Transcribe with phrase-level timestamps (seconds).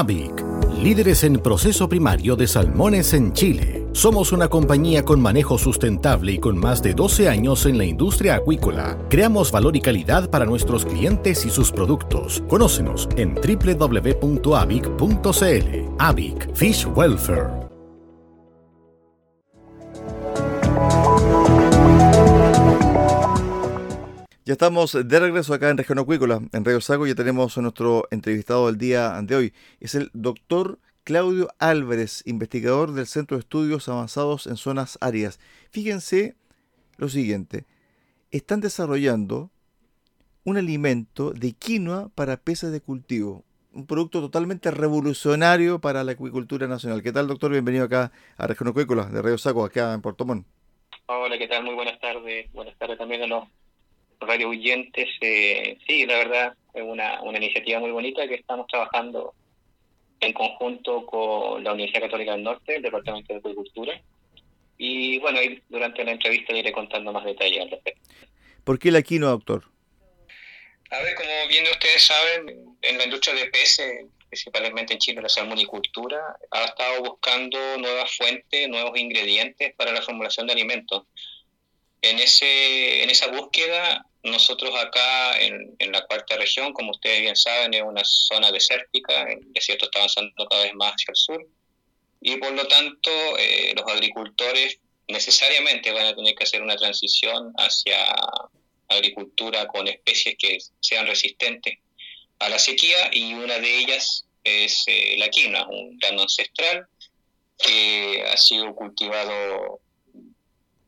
[0.00, 0.32] AVIC,
[0.82, 3.86] líderes en proceso primario de salmones en Chile.
[3.92, 8.36] Somos una compañía con manejo sustentable y con más de 12 años en la industria
[8.36, 8.96] acuícola.
[9.10, 12.42] Creamos valor y calidad para nuestros clientes y sus productos.
[12.48, 14.46] Conócenos en www.avic.cl.
[15.98, 17.59] AVIC Fish Welfare.
[24.46, 27.06] Ya estamos de regreso acá en Región Acuícola, en Radio Sago.
[27.06, 29.52] Ya tenemos a nuestro entrevistado del día de hoy.
[29.80, 35.40] Es el doctor Claudio Álvarez, investigador del Centro de Estudios Avanzados en Zonas Áridas.
[35.70, 36.36] Fíjense
[36.96, 37.66] lo siguiente.
[38.30, 39.50] Están desarrollando
[40.44, 43.44] un alimento de quinoa para peces de cultivo.
[43.72, 47.02] Un producto totalmente revolucionario para la acuicultura nacional.
[47.02, 47.52] ¿Qué tal, doctor?
[47.52, 50.46] Bienvenido acá a Región Acuícola de Radio Sago, acá en Puerto Montt.
[51.04, 51.62] Hola, ¿qué tal?
[51.62, 52.50] Muy buenas tardes.
[52.54, 53.44] Buenas tardes también a los
[54.20, 59.34] radio oyentes, eh, sí, la verdad es una, una iniciativa muy bonita que estamos trabajando
[60.20, 64.00] en conjunto con la Universidad Católica del Norte, el Departamento de Agricultura.
[64.76, 68.08] Y bueno, ahí durante la entrevista iré contando más detalles al respecto.
[68.64, 69.64] ¿Por qué la quinoa, doctor?
[70.90, 75.28] A ver, como bien ustedes saben, en la industria de peces, principalmente en Chile, la
[75.28, 81.04] salmonicultura, ha estado buscando nuevas fuentes, nuevos ingredientes para la formulación de alimentos.
[82.02, 87.74] En, ese, en esa búsqueda nosotros acá en, la cuarta región, como ustedes bien saben,
[87.74, 91.46] es una zona desértica, el desierto está avanzando cada vez más hacia el sur,
[92.20, 97.52] y por lo tanto eh, los agricultores necesariamente van a tener que hacer una transición
[97.56, 97.96] hacia
[98.88, 101.78] agricultura con especies que sean resistentes
[102.38, 106.86] a la sequía, y una de ellas es eh, la quina, un grano ancestral
[107.56, 109.80] que ha sido cultivado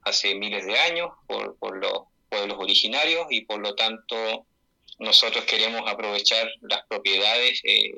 [0.03, 4.47] hace miles de años por, por los pueblos originarios y por lo tanto
[4.99, 7.95] nosotros queremos aprovechar las propiedades eh,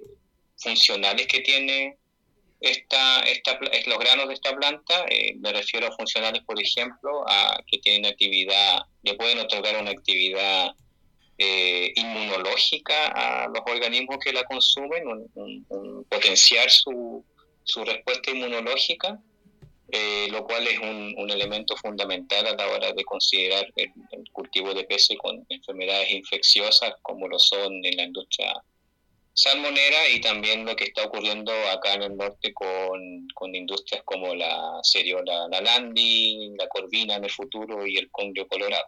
[0.56, 1.96] funcionales que tiene
[2.60, 5.04] esta, esta, los granos de esta planta.
[5.08, 9.92] Eh, me refiero a funcionales, por ejemplo, a que tienen actividad, le pueden otorgar una
[9.92, 10.74] actividad
[11.38, 15.04] eh, inmunológica a los organismos que la consumen,
[16.08, 17.24] potenciar su,
[17.62, 19.20] su respuesta inmunológica
[19.88, 23.90] eh, lo cual es un, elemento fundamental a la hora de considerar el,
[24.32, 28.54] cultivo de peces con enfermedades infecciosas como lo son en la industria
[29.32, 34.78] salmonera y también lo que está ocurriendo acá en el norte con, industrias como la
[34.82, 38.86] seriola, la landi, la corvina en el futuro y el congrio colorado.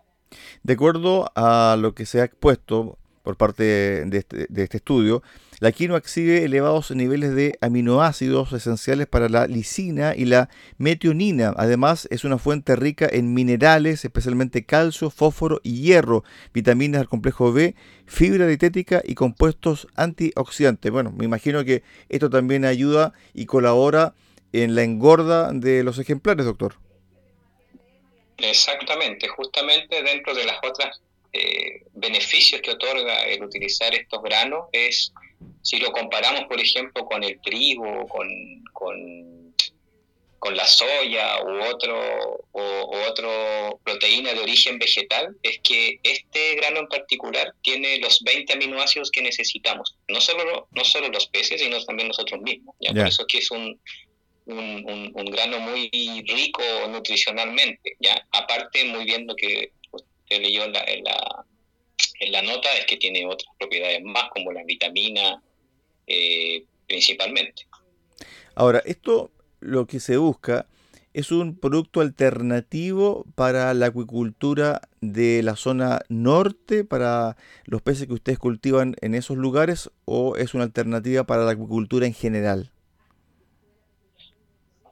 [0.62, 3.64] De acuerdo a lo que se ha expuesto por parte
[4.06, 5.22] de este, de este estudio,
[5.58, 11.54] la quinoa exhibe elevados niveles de aminoácidos esenciales para la lisina y la metionina.
[11.56, 17.52] Además, es una fuente rica en minerales, especialmente calcio, fósforo y hierro, vitaminas del complejo
[17.52, 17.74] B,
[18.06, 20.92] fibra dietética y compuestos antioxidantes.
[20.92, 24.14] Bueno, me imagino que esto también ayuda y colabora
[24.52, 26.74] en la engorda de los ejemplares, doctor.
[28.38, 31.00] Exactamente, justamente dentro de las otras
[31.36, 35.12] eh, beneficios que otorga el utilizar estos granos es
[35.62, 38.28] si lo comparamos, por ejemplo, con el trigo, con,
[38.72, 39.36] con
[40.46, 46.80] con la soya u otro o, otro proteína de origen vegetal es que este grano
[46.80, 49.96] en particular tiene los 20 aminoácidos que necesitamos.
[50.08, 52.76] No solo, no solo los peces, sino también nosotros mismos.
[52.78, 53.80] Por eso es que es un,
[54.44, 57.96] un, un, grano muy rico nutricionalmente.
[57.98, 58.26] ¿ya?
[58.32, 59.72] Aparte, muy bien lo que
[60.26, 61.44] usted leyó en la, en la,
[62.20, 65.40] en la nota, es que tiene otras propiedades más, como la vitamina
[66.06, 67.66] eh, principalmente.
[68.56, 69.30] Ahora, esto
[69.60, 70.66] lo que se busca
[71.14, 78.14] es un producto alternativo para la acuicultura de la zona norte, para los peces que
[78.14, 82.72] ustedes cultivan en esos lugares, o es una alternativa para la acuicultura en general?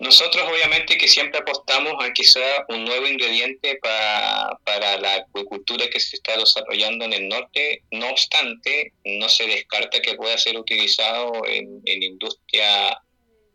[0.04, 5.98] Nosotros obviamente que siempre apostamos a sea un nuevo ingrediente para, para la acuicultura que
[5.98, 11.46] se está desarrollando en el norte, no obstante, no se descarta que pueda ser utilizado
[11.46, 13.00] en, en industria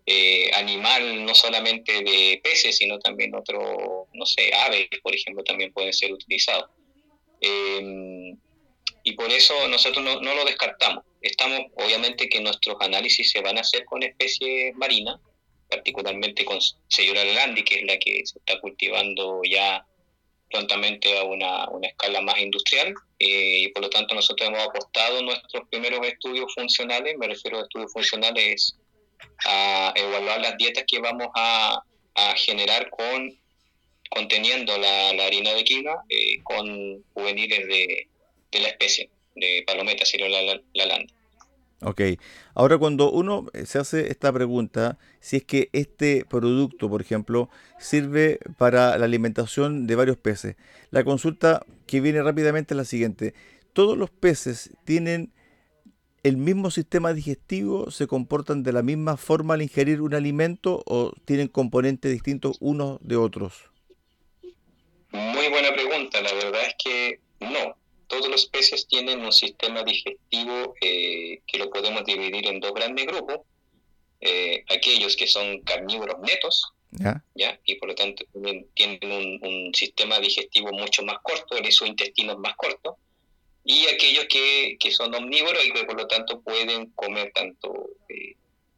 [0.07, 5.72] eh, animal, no solamente de peces, sino también otro, no sé, aves, por ejemplo, también
[5.72, 6.72] pueden ser utilizados.
[7.42, 8.36] Em,
[9.04, 11.04] y por eso nosotros no, no, lo descartamos.
[11.22, 15.19] Estamos, obviamente, que nuestros análisis se van a hacer con especies marinas,
[15.69, 19.86] particularmente con Seyura landi, que es la que se está cultivando ya
[20.50, 25.21] prontamente a una, una escala más industrial, eh, y por lo tanto nosotros hemos apostado
[25.21, 28.75] nuestros primeros estudios funcionales, me refiero a estudios funcionales
[29.45, 31.83] a evaluar las dietas que vamos a,
[32.16, 33.38] a generar con
[34.10, 38.07] conteniendo la, la harina de quinoa eh, con juveniles de,
[38.51, 41.13] de, la especie, de palometa la, la landa.
[41.81, 42.01] Ok,
[42.56, 47.50] ahora cuando uno eh, se hace esta pregunta, si es que este producto, por ejemplo,
[47.80, 50.56] sirve para la alimentación de varios peces,
[50.92, 53.33] la consulta que viene rápidamente es la siguiente.
[53.74, 55.31] ¿Todos los peces tienen
[56.24, 61.13] el mismo sistema digestivo, se comportan de la misma forma al ingerir un alimento o
[61.25, 63.71] tienen componentes distintos unos de otros?
[65.12, 67.80] Muy buena pregunta, la verdad es que no
[68.10, 73.06] todos los peces tienen un sistema digestivo eh, que lo podemos dividir en dos grandes
[73.06, 73.42] grupos.
[74.21, 77.24] Eh, aquellos que son carnívoros netos, ¿Ya?
[77.66, 78.25] y por lo tanto
[78.74, 82.98] tienen un, sistema digestivo mucho más corto, su intestino es más corto,
[83.63, 87.92] y aquellos que, que, son omnívoros y que por lo tanto pueden comer tanto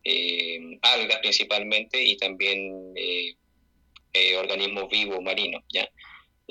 [0.03, 2.93] eh, algas principalmente y también
[4.37, 5.63] organismos vivos marinos.
[5.69, 5.89] ¿ya?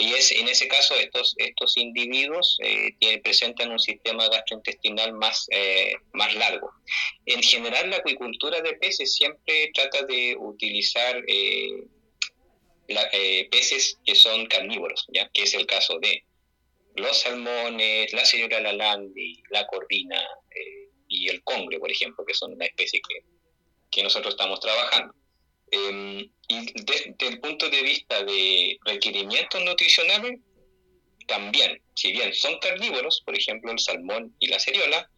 [0.01, 5.93] Y es, en ese caso estos, estos individuos eh, presentan un sistema gastrointestinal más, eh,
[6.13, 6.71] más largo.
[7.27, 11.85] En general la acuicultura de peces siempre trata de utilizar eh,
[13.51, 15.29] peces que son carnívoros, ¿ya?
[15.35, 16.25] que es el caso de
[16.97, 20.27] los salmones, la señora lalandi, la corvina
[21.09, 23.23] y el congre, por ejemplo, que son una especie que,
[23.91, 25.15] que nosotros estamos trabajando.
[25.71, 30.41] Em, y desde el punto de vista de requerimientos nutricionales,
[31.27, 35.09] también, si bien son carnívoros, por ejemplo el salmón y la ceriola,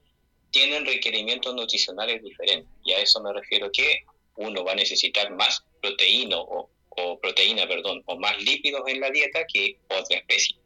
[0.51, 2.69] tienen requerimientos nutricionales diferentes.
[2.85, 4.05] Y a eso me refiero que
[4.37, 9.11] uno va a necesitar más proteína o, o proteína, perdón, o más lípidos en la
[9.11, 10.57] dieta que otra especie.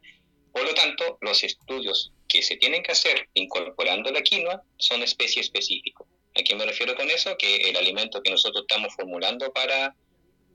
[0.51, 5.41] Por lo tanto, los estudios que se tienen que hacer incorporando la quinoa son especie
[5.41, 6.06] específicos.
[6.37, 7.35] ¿A qué me refiero con eso?
[7.35, 9.95] Que el alimento que nosotros estamos formulando para,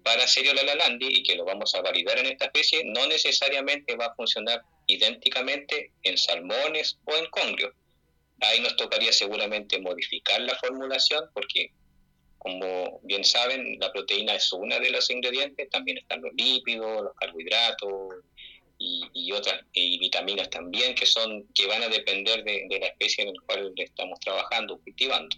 [0.04, 0.24] para
[0.54, 4.14] la Lalandi y que lo vamos a validar en esta especie no necesariamente va a
[4.14, 7.72] funcionar idénticamente en salmones o en congrios.
[8.40, 11.72] Ahí nos tocaría seguramente modificar la formulación porque,
[12.38, 17.14] como bien saben, la proteína es una de los ingredientes, también están los lípidos, los
[17.16, 18.24] carbohidratos
[18.78, 23.24] y, otras y vitaminas también que son que van a depender de, de la especie
[23.24, 25.36] en la cual estamos trabajando, cultivando.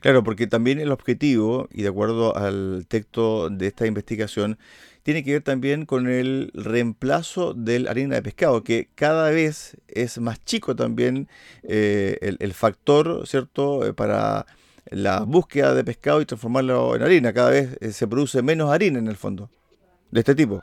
[0.00, 4.58] Claro, porque también el objetivo, y de acuerdo al texto de esta investigación,
[5.02, 9.76] tiene que ver también con el reemplazo de la harina de pescado, que cada vez
[9.88, 11.28] es más chico también
[11.62, 14.46] eh, el, factor, ¿cierto?, eh, para
[14.86, 17.32] la búsqueda de pescado y transformarlo en harina.
[17.32, 19.50] Cada vez eh, se produce menos harina en el fondo,
[20.10, 20.62] de este tipo.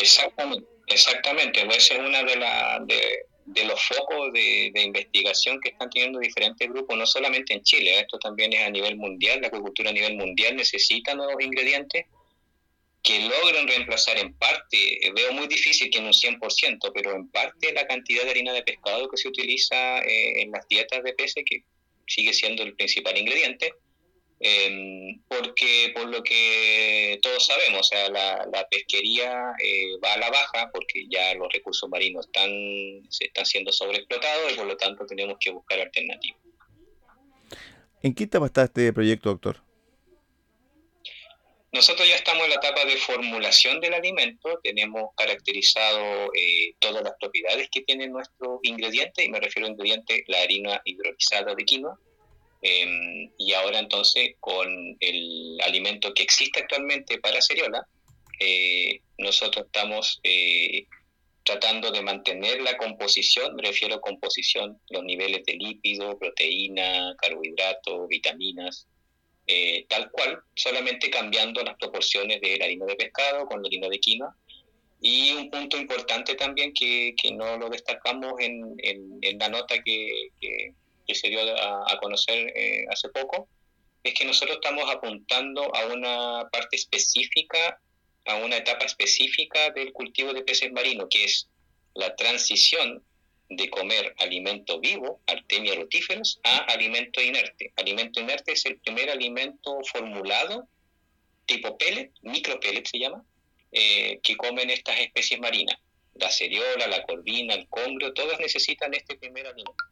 [0.00, 1.60] Exactamente, exactamente.
[1.76, 3.00] Esa es una de las de
[3.46, 8.00] los focos de, investigación que están teniendo diferentes grupos, no solamente en Chile, ¿eh?
[8.00, 12.06] esto también es a nivel mundial, la acuicultura a nivel mundial necesita nuevos ingredientes
[13.02, 17.28] que logren reemplazar en parte, eh, veo muy difícil que en un 100%, pero en
[17.28, 21.12] parte la cantidad de harina de pescado que se utiliza eh, en las dietas de
[21.12, 21.62] peces, que
[22.06, 23.72] sigue siendo el principal ingrediente,
[24.40, 30.30] eh, porque por lo que todos sabemos, o sea, la, pesquería eh, va a la
[30.30, 32.50] baja porque ya los recursos marinos están,
[33.08, 36.40] se están siendo sobreexplotados y por lo tanto tenemos que buscar alternativas.
[38.02, 39.62] ¿En qué etapa está este proyecto, doctor?
[41.72, 47.12] Nosotros ya estamos en la etapa de formulación del alimento, tenemos caracterizado eh, todas las
[47.20, 51.98] propiedades que tiene nuestro ingrediente, y me refiero a ingrediente, la harina hidrolizada de quinoa,
[52.62, 57.86] em, y ahora entonces con el alimento que existe actualmente para ceriola,
[58.40, 60.86] eh, nosotros estamos eh,
[61.46, 68.08] tratando de mantener la composición, me refiero a composición, los niveles de lípido, proteína, carbohidratos,
[68.08, 68.88] vitaminas,
[69.46, 73.88] eh, tal cual, solamente cambiando las proporciones de la harina de pescado con la harina
[73.88, 74.36] de quinoa.
[75.00, 80.30] Y un punto importante también que, que no lo destacamos en, en, la nota que,
[80.40, 80.72] que,
[81.14, 83.48] se dio a, conocer eh, hace poco,
[84.02, 87.80] es que nosotros estamos apuntando a una parte específica,
[88.24, 91.48] a una etapa específica del cultivo de peces marinos, que es
[91.94, 93.02] la transición
[93.48, 97.72] de comer alimento vivo, artemia rotíferos, a alimento inerte.
[97.76, 100.68] Alimento inerte es el primer alimento formulado,
[101.46, 103.24] tipo pellet, micropellet se llama,
[103.72, 105.76] eh, que comen estas especies marinas.
[106.14, 109.84] La ceriola, la corvina, el congrio, todas necesitan este primer alimento.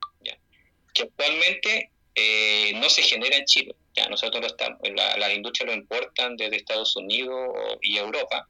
[0.94, 3.74] Que actualmente eh, no se genera en Chile.
[3.94, 8.48] Ya nosotros lo estamos, la, las industrias lo importan desde Estados Unidos y Europa,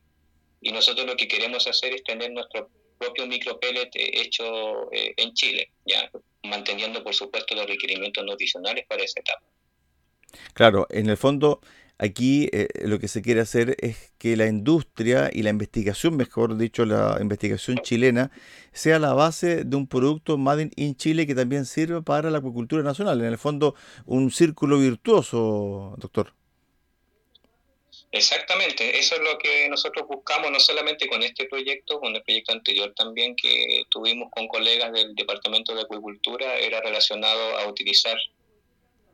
[0.61, 5.71] y nosotros lo que queremos hacer es tener nuestro propio micropellet hecho eh, en Chile,
[5.85, 6.11] ya
[6.45, 9.43] manteniendo por supuesto los requerimientos nutricionales para esa etapa.
[10.55, 11.61] Claro, en el fondo
[11.99, 16.57] aquí eh, lo que se quiere hacer es que la industria y la investigación, mejor
[16.57, 18.31] dicho, la investigación chilena,
[18.73, 22.83] sea la base de un producto Made in Chile que también sirva para la acuicultura
[22.83, 23.21] nacional.
[23.21, 23.75] En el fondo,
[24.07, 26.33] un círculo virtuoso, doctor.
[28.15, 32.53] Exactamente, eso es lo que nosotros buscamos, no solamente con este proyecto, con el proyecto
[32.53, 38.17] anterior también que tuvimos con colegas del Departamento de Acuicultura, era relacionado a utilizar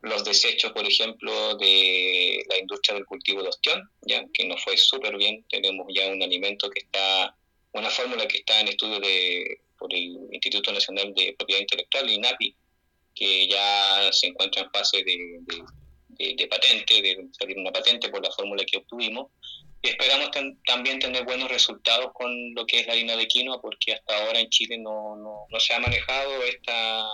[0.01, 4.75] los desechos, por ejemplo, de la industria del cultivo de ostión, ya que nos fue
[4.77, 7.35] súper bien, tenemos ya un alimento que está,
[7.73, 12.55] una fórmula que está en estudio de, por el Instituto Nacional de Propiedad Intelectual, INAPI,
[13.13, 15.63] que ya se encuentra en fase de de,
[16.49, 19.27] patente, de salir una patente por la fórmula que obtuvimos.
[19.83, 20.29] Y esperamos
[20.65, 24.39] también tener buenos resultados con lo que es la harina de quinoa, porque hasta ahora
[24.39, 27.07] en Chile no, no, se ha manejado esta,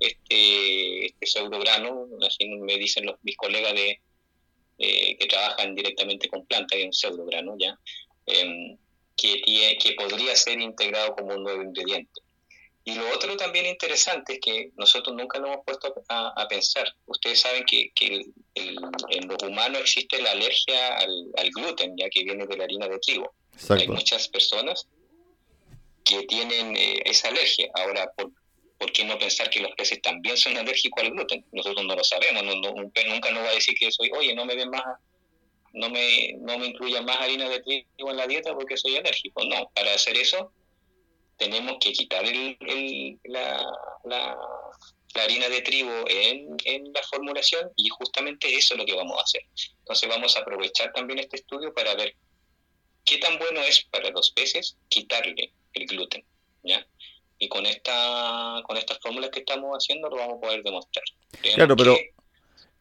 [0.00, 4.00] este, este pseudograno, así me dicen los, mis colegas de,
[4.78, 7.78] eh, que trabajan directamente con plantas, un pseudograno ya,
[8.24, 8.78] em,
[9.14, 9.42] que,
[9.78, 12.22] que podría ser integrado como un nuevo ingrediente.
[12.88, 16.90] Y lo otro también interesante es que nosotros nunca lo hemos puesto a, pensar.
[17.04, 17.92] Ustedes saben que,
[18.54, 22.98] en los humanos existe la alergia al, gluten, ya que viene de la harina de
[23.00, 23.34] trigo.
[23.68, 24.88] Hay muchas personas
[26.02, 27.68] que tienen eh, esa alergia.
[27.74, 31.44] Ahora, ¿por, qué no pensar que los peces también son alérgicos al gluten?
[31.52, 32.42] Nosotros no lo sabemos.
[32.42, 34.82] un pez nunca nos va a decir que soy, oye, no me den más,
[35.74, 39.44] no me, no me incluyan más harina de trigo en la dieta porque soy alérgico.
[39.44, 40.54] No, para hacer eso
[41.38, 42.24] tenemos que quitar
[43.24, 43.72] la,
[44.04, 44.36] la,
[45.14, 49.22] harina de trigo en, en, la formulación y justamente eso es lo que vamos a
[49.22, 49.42] hacer.
[49.78, 52.14] Entonces vamos a aprovechar también este estudio para ver
[53.04, 56.24] qué tan bueno es para los peces quitarle el gluten,
[56.62, 56.86] ¿ya?
[57.38, 61.04] Y con esta con estas fórmulas que estamos haciendo lo vamos a poder demostrar.
[61.54, 61.96] claro, pero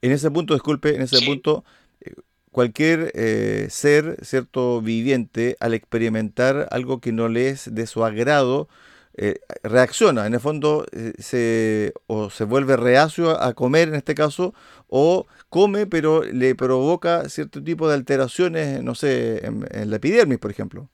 [0.01, 1.63] en ese punto, disculpe, en ese punto
[2.57, 8.67] cualquier eh, ser, cierto viviente, al experimentar algo que no le es de su agrado,
[9.15, 10.25] eh, reacciona.
[10.25, 14.55] En el fondo eh, se, o se vuelve reacio a comer en este caso,
[14.87, 20.49] o come pero le provoca cierto tipo de alteraciones, no sé, en, la epidermis, por
[20.49, 20.89] ejemplo.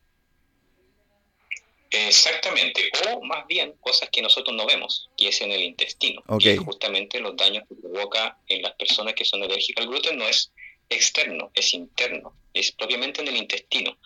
[1.91, 6.22] Exactamente, o más bien cosas que nosotros no vemos, que es en el intestino.
[6.39, 10.27] Y justamente los daños que provoca en las personas que son alérgicas al gluten no
[10.27, 10.51] es
[10.93, 13.97] externo, es interno, es propiamente en el intestino.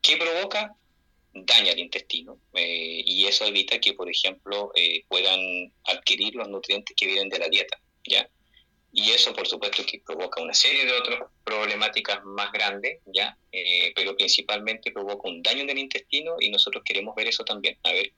[0.00, 0.74] ¿Qué provoca?
[1.32, 6.96] Daña el intestino eh, y eso evita que, por ejemplo, eh, puedan adquirir los nutrientes
[6.96, 8.28] que vienen de la dieta, ¿ya?
[8.92, 13.36] Y eso, por supuesto, que provoca una serie de otras problemáticas más grandes, ¿ya?
[13.52, 17.76] Eh, pero principalmente provoca un daño en el intestino y nosotros queremos ver eso también,
[17.82, 18.12] a ver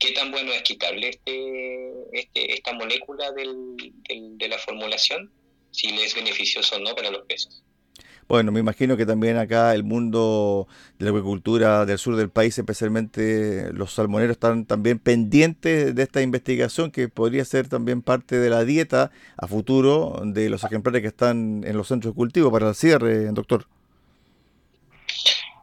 [0.00, 5.30] qué tan bueno es quitarle este, este esta molécula de la formulación
[5.70, 7.62] si le es beneficioso o no para los peces.
[8.30, 10.68] Bueno, me imagino que también acá el mundo
[11.00, 16.22] de la agricultura del sur del país, especialmente los salmoneros, están también pendientes de esta
[16.22, 21.08] investigación que podría ser también parte de la dieta a futuro de los ejemplares que
[21.08, 23.66] están en los centros de cultivo para el cierre, doctor.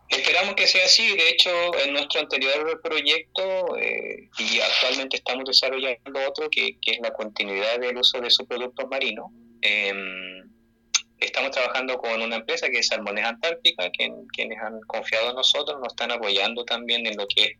[0.10, 1.08] Esperamos que sea así.
[1.16, 1.50] De hecho,
[1.86, 7.80] en nuestro anterior proyecto, eh, y actualmente estamos desarrollando otro, que, que es la continuidad
[7.80, 9.32] del uso de subproductos marinos,
[9.70, 10.50] Em,
[11.20, 15.78] estamos trabajando con una empresa que es Salmones Antártica, que, quienes han confiado en nosotros,
[15.80, 17.52] nos están apoyando también en lo que es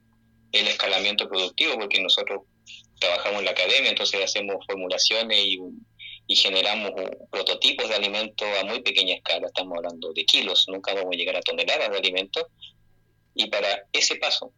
[0.54, 2.44] el escalamiento productivo, porque nosotros
[3.00, 5.60] trabajamos en la academia, entonces hacemos formulaciones y,
[6.36, 6.92] generamos
[7.32, 11.38] prototipos de alimentos a muy pequeña escala, estamos hablando de kilos, nunca vamos a llegar
[11.38, 12.46] a toneladas de alimentos,
[13.34, 14.52] y para ese paso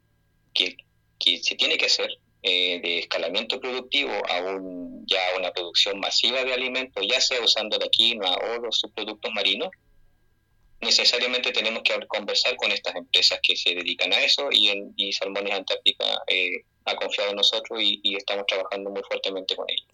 [0.53, 0.75] que,
[1.19, 2.09] que se tiene que hacer
[2.41, 7.77] eh, de escalamiento productivo a un, ya una producción masiva de alimentos, ya sea usando
[7.77, 9.69] la quinoa o los subproductos marinos,
[10.81, 15.11] necesariamente tenemos que conversar con estas empresas que se dedican a eso y, en, y
[15.11, 19.87] Salmones Antártica eh, ha confiado en nosotros y, y estamos trabajando muy fuertemente con ellos.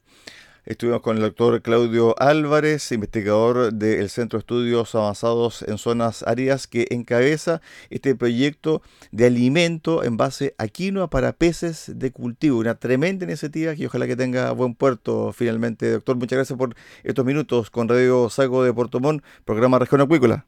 [0.66, 6.66] Estuvimos con el doctor Claudio Álvarez, investigador del Centro de Estudios Avanzados en Zonas Áridas,
[6.66, 8.82] que encabeza este proyecto
[9.12, 12.58] de alimento en base a quinoa para peces de cultivo.
[12.58, 15.92] Una tremenda iniciativa que ojalá que tenga buen puerto finalmente.
[15.92, 20.48] Doctor, muchas gracias por estos minutos con Radio Sago de Portomón, programa Región Acuícola.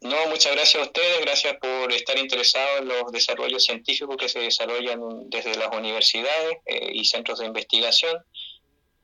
[0.00, 4.38] No, muchas gracias a ustedes, gracias por estar interesados en los desarrollos científicos que se
[4.38, 8.16] desarrollan desde las universidades eh, y centros de investigación.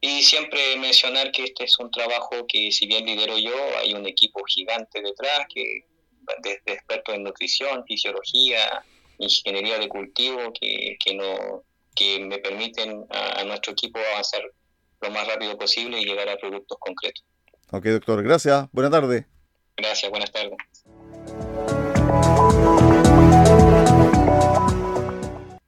[0.06, 4.06] Y siempre mencionar que este es un trabajo que si bien lidero yo, hay un
[4.06, 5.84] equipo gigante detrás, que
[6.44, 8.84] desde expertos en nutrición, fisiología,
[9.18, 11.64] ingeniería de cultivo, que, que, no,
[11.96, 14.42] que me permiten a, a nuestro equipo avanzar
[15.00, 17.24] lo más rápido posible y llegar a productos concretos.
[17.72, 18.68] Ok, doctor, gracias.
[18.70, 19.24] Buenas tardes.
[19.76, 20.56] Gracias, buenas tardes.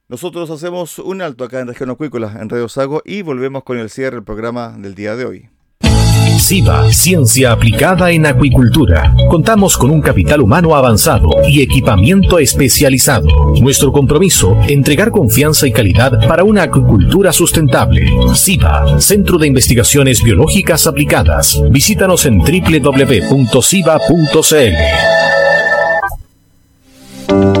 [0.09, 3.91] Nosotros hacemos un alto acá en Región Acuícola, en Radio Sago, y volvemos con el
[3.91, 5.49] cierre del programa del día de hoy.
[6.39, 9.13] SIVA, Ciencia Aplicada en Acuicultura.
[9.29, 13.53] Contamos con un capital humano avanzado y equipamiento especializado.
[13.61, 18.09] Nuestro compromiso, entregar confianza y calidad para una acuicultura sustentable.
[18.33, 21.61] SIVA, Centro de Investigaciones Biológicas Aplicadas.
[21.69, 23.59] Visítanos en www.siva.cl.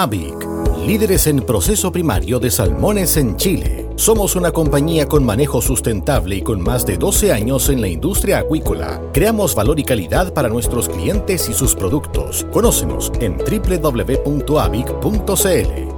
[0.00, 0.46] AVIC,
[0.86, 3.88] líderes en proceso primario de salmones en Chile.
[3.96, 8.38] Somos una compañía con manejo sustentable y con más de 12 años en la industria
[8.38, 9.02] acuícola.
[9.12, 12.46] Creamos valor y calidad para nuestros clientes y sus productos.
[12.52, 14.38] Conócenos en www.avic.cl.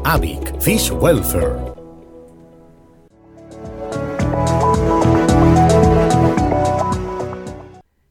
[0.05, 1.70] AVIC Fish Welfare.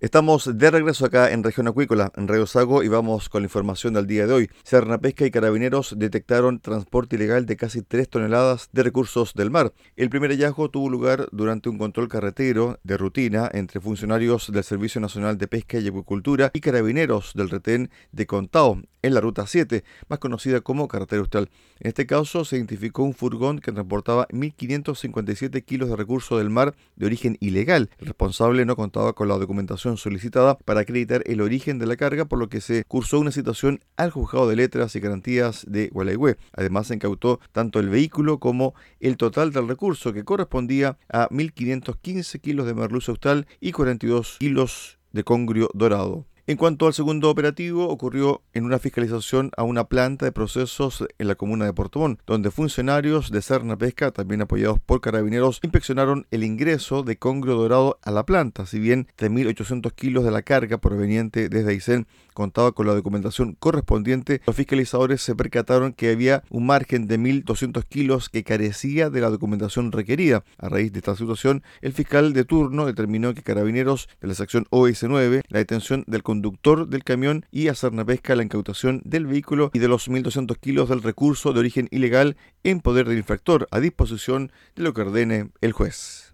[0.09, 3.93] Estamos de regreso acá en Región Acuícola, en Radio Sago, y vamos con la información
[3.93, 4.49] del día de hoy.
[4.63, 9.71] Serna Pesca y Carabineros detectaron transporte ilegal de casi 3 toneladas de recursos del mar.
[9.95, 14.99] El primer hallazgo tuvo lugar durante un control carretero de rutina entre funcionarios del Servicio
[14.99, 19.83] Nacional de Pesca y Acuicultura y carabineros del retén de Contao, en la Ruta 7,
[20.07, 21.49] más conocida como Carretera Austral.
[21.79, 26.75] En este caso se identificó un furgón que transportaba 1.557 kilos de recursos del mar
[26.95, 27.89] de origen ilegal.
[27.99, 32.25] El responsable no contaba con la documentación solicitada para acreditar el origen de la carga,
[32.25, 36.35] por lo que se cursó una situación al juzgado de letras y garantías de Gualeguay.
[36.53, 42.41] Además se incautó tanto el vehículo como el total del recurso, que correspondía a 1.515
[42.41, 46.25] kilos de merluza austral y 42 kilos de congrio dorado.
[46.49, 51.27] En cuanto al segundo operativo, ocurrió en una fiscalización a una planta de procesos en
[51.27, 56.43] la comuna de Portomón, donde funcionarios de Serna Pesca, también apoyados por carabineros, inspeccionaron el
[56.43, 61.49] ingreso de congrio dorado a la planta, si bien 3.800 kilos de la carga proveniente
[61.49, 62.07] desde Aysén
[62.39, 67.83] contaba con la documentación correspondiente, los fiscalizadores se percataron que había un margen de 1.200
[67.83, 70.45] kilos que carecía de la documentación requerida.
[70.57, 74.65] A raíz de esta situación, el fiscal de turno determinó que carabineros de la sección
[74.71, 77.73] OS9, la detención del conductor del camión y a
[78.05, 82.37] Pesca la incautación del vehículo y de los 1.200 kilos del recurso de origen ilegal
[82.63, 86.33] en poder del infractor a disposición de lo que ordene el juez.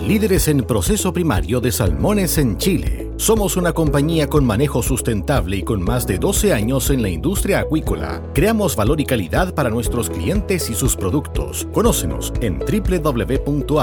[0.00, 3.10] líderes en proceso primario de salmones en Chile.
[3.16, 7.60] Somos una compañía con manejo sustentable y con más de 12 años en la industria
[7.60, 8.22] acuícola.
[8.34, 11.68] Creamos valor y calidad para nuestros clientes y sus productos.
[11.72, 13.80] Conócenos en www.avic.cl.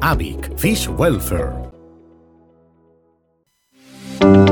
[0.00, 1.77] Avic Fish Welfare.